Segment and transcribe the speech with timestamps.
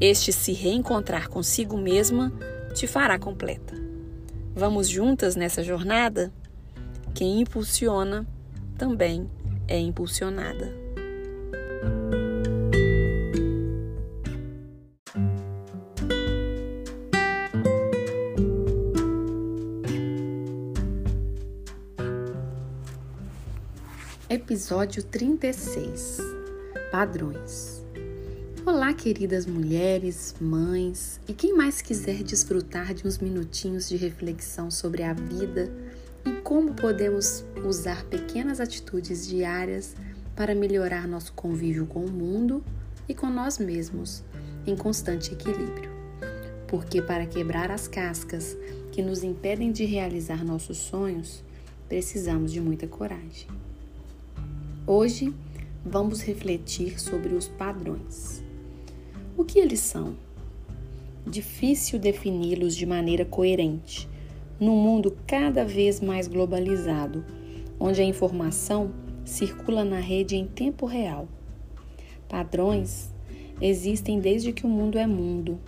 [0.00, 2.32] este se reencontrar consigo mesma
[2.74, 3.74] te fará completa.
[4.54, 6.32] Vamos juntas nessa jornada?
[7.14, 8.26] Quem impulsiona
[8.78, 9.30] também
[9.68, 10.80] é impulsionada.
[24.30, 26.18] Episódio 36
[26.90, 27.79] Padrões
[28.66, 35.02] Olá, queridas mulheres, mães e quem mais quiser desfrutar de uns minutinhos de reflexão sobre
[35.02, 35.72] a vida
[36.26, 39.96] e como podemos usar pequenas atitudes diárias
[40.36, 42.62] para melhorar nosso convívio com o mundo
[43.08, 44.22] e com nós mesmos
[44.66, 45.90] em constante equilíbrio.
[46.68, 48.58] Porque para quebrar as cascas
[48.92, 51.42] que nos impedem de realizar nossos sonhos,
[51.88, 53.48] precisamos de muita coragem.
[54.86, 55.34] Hoje
[55.82, 58.49] vamos refletir sobre os padrões.
[59.40, 60.16] O que eles são?
[61.26, 64.06] Difícil defini-los de maneira coerente,
[64.60, 67.24] num mundo cada vez mais globalizado,
[67.80, 68.92] onde a informação
[69.24, 71.26] circula na rede em tempo real.
[72.28, 73.14] Padrões
[73.62, 75.58] existem desde que o mundo é mundo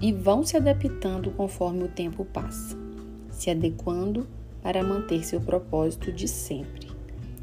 [0.00, 2.78] e vão se adaptando conforme o tempo passa,
[3.30, 4.26] se adequando
[4.62, 6.88] para manter seu propósito de sempre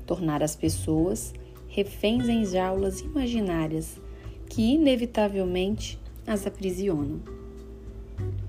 [0.07, 1.31] tornar as pessoas
[1.67, 4.01] reféns em jaulas imaginárias
[4.49, 7.21] que inevitavelmente as aprisionam.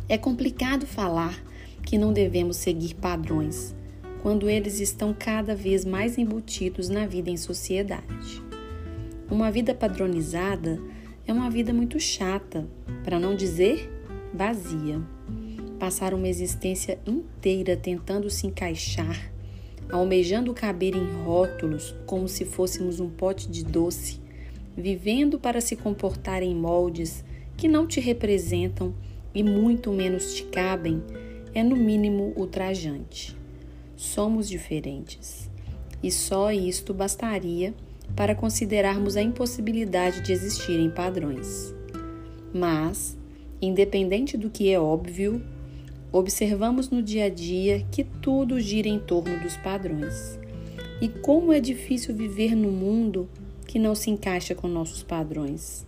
[0.09, 1.41] É complicado falar
[1.85, 3.75] que não devemos seguir padrões
[4.23, 8.43] quando eles estão cada vez mais embutidos na vida em sociedade.
[9.31, 10.81] Uma vida padronizada
[11.27, 12.67] é uma vida muito chata,
[13.05, 13.89] para não dizer
[14.35, 15.01] vazia.
[15.79, 19.33] Passar uma existência inteira tentando se encaixar,
[19.91, 24.21] almejando caber em rótulos como se fôssemos um pote de doce,
[24.81, 27.25] vivendo para se comportar em moldes
[27.57, 28.95] que não te representam
[29.35, 31.03] e muito menos te cabem,
[31.55, 33.37] é no mínimo ultrajante.
[33.97, 35.51] Somos diferentes.
[36.03, 37.75] E só isto bastaria
[38.17, 41.75] para considerarmos a impossibilidade de existirem padrões.
[42.53, 43.17] Mas,
[43.61, 45.43] independente do que é óbvio,
[46.11, 50.39] observamos no dia a dia que tudo gira em torno dos padrões.
[51.01, 53.29] E como é difícil viver no mundo
[53.71, 55.87] que não se encaixa com nossos padrões.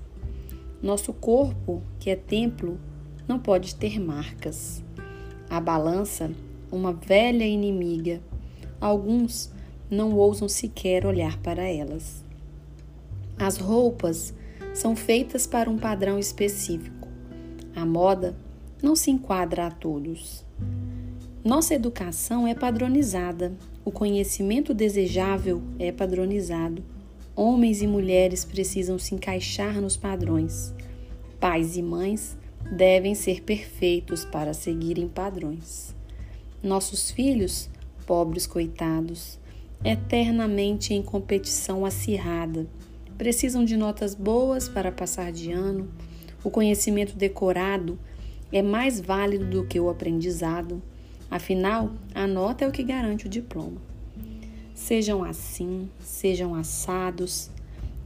[0.80, 2.78] Nosso corpo, que é templo,
[3.26, 4.84] não pode ter marcas.
[5.50, 6.30] A balança,
[6.70, 8.20] uma velha inimiga.
[8.80, 9.52] Alguns
[9.90, 12.22] não ousam sequer olhar para elas.
[13.36, 14.32] As roupas
[14.72, 17.08] são feitas para um padrão específico.
[17.74, 18.36] A moda
[18.80, 20.46] não se enquadra a todos.
[21.44, 23.52] Nossa educação é padronizada,
[23.84, 26.84] o conhecimento desejável é padronizado,
[27.34, 30.74] Homens e mulheres precisam se encaixar nos padrões.
[31.40, 32.36] Pais e mães
[32.76, 35.96] devem ser perfeitos para seguirem padrões.
[36.62, 37.70] Nossos filhos,
[38.06, 39.38] pobres coitados,
[39.82, 42.66] eternamente em competição acirrada,
[43.16, 45.88] precisam de notas boas para passar de ano.
[46.44, 47.98] O conhecimento decorado
[48.52, 50.82] é mais válido do que o aprendizado.
[51.30, 53.91] Afinal, a nota é o que garante o diploma.
[54.74, 57.50] Sejam assim, sejam assados.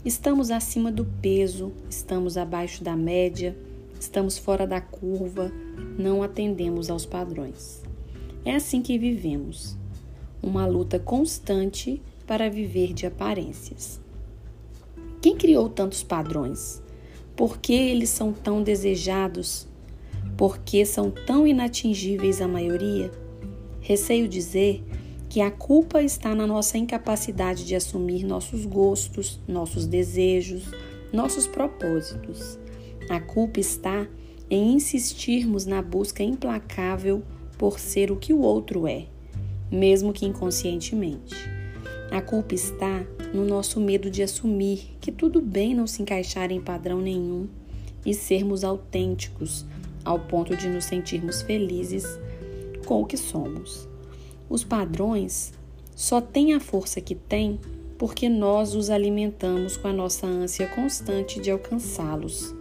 [0.04, 3.56] Estamos acima do peso, estamos abaixo da média,
[3.98, 5.52] estamos fora da curva,
[5.98, 7.82] não atendemos aos padrões.
[8.44, 9.76] É assim que vivemos,
[10.42, 14.00] uma luta constante para viver de aparências.
[15.20, 16.82] Quem criou tantos padrões?
[17.34, 19.66] Por que eles são tão desejados?
[20.36, 23.10] Por que são tão inatingíveis a maioria?
[23.80, 24.84] Receio dizer
[25.28, 30.64] que a culpa está na nossa incapacidade de assumir nossos gostos, nossos desejos,
[31.12, 32.58] nossos propósitos.
[33.08, 34.06] A culpa está
[34.48, 37.22] em insistirmos na busca implacável
[37.58, 39.06] por ser o que o outro é,
[39.70, 41.34] mesmo que inconscientemente.
[42.10, 46.60] A culpa está no nosso medo de assumir que tudo bem não se encaixar em
[46.60, 47.48] padrão nenhum
[48.04, 49.66] e sermos autênticos
[50.04, 52.04] ao ponto de nos sentirmos felizes
[52.86, 53.88] com o que somos.
[54.48, 55.52] Os padrões
[55.94, 57.58] só têm a força que têm
[57.98, 62.54] porque nós os alimentamos com a nossa ânsia constante de alcançá-los.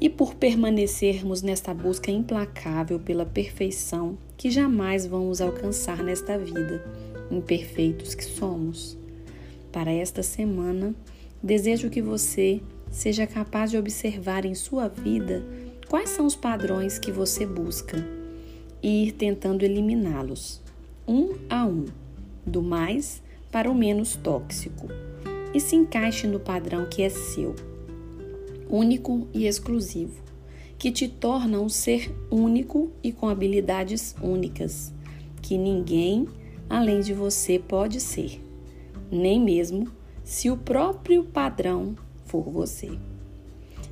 [0.00, 6.82] E por permanecermos nesta busca implacável pela perfeição que jamais vamos alcançar nesta vida,
[7.30, 8.96] imperfeitos que somos.
[9.70, 10.94] Para esta semana,
[11.42, 15.44] desejo que você seja capaz de observar em sua vida
[15.88, 17.98] quais são os padrões que você busca
[18.82, 20.62] e ir tentando eliminá-los
[21.10, 21.86] um a um,
[22.46, 23.20] do mais
[23.50, 24.86] para o menos tóxico,
[25.52, 27.56] e se encaixe no padrão que é seu,
[28.68, 30.22] único e exclusivo,
[30.78, 34.92] que te torna um ser único e com habilidades únicas,
[35.42, 36.28] que ninguém
[36.68, 38.40] além de você pode ser,
[39.10, 39.88] nem mesmo
[40.22, 42.96] se o próprio padrão for você.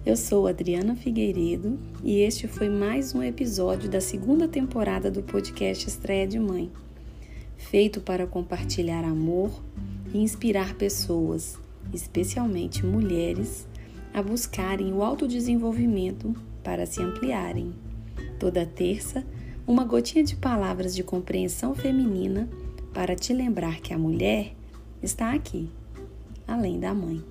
[0.06, 5.88] Eu sou Adriana Figueiredo e este foi mais um episódio da segunda temporada do podcast
[5.88, 6.70] Estreia de Mãe
[7.58, 9.50] feito para compartilhar amor
[10.14, 11.58] e inspirar pessoas,
[11.92, 13.68] especialmente mulheres,
[14.14, 17.74] a buscarem o autodesenvolvimento para se ampliarem.
[18.38, 19.26] Toda terça,
[19.66, 22.48] uma gotinha de palavras de compreensão feminina
[22.94, 24.54] para te lembrar que a mulher
[25.02, 25.68] está aqui,
[26.46, 27.22] além da mãe.